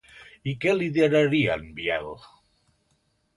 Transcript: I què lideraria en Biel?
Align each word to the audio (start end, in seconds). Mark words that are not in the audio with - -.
I 0.53 0.53
què 0.63 0.71
lideraria 0.77 1.59
en 1.61 1.67
Biel? 1.81 2.11